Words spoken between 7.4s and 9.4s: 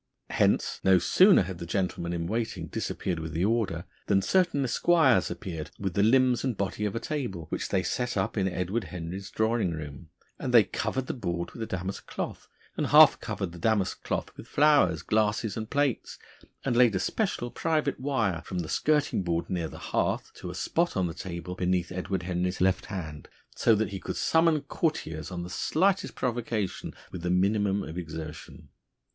which they set up in Edward Henry's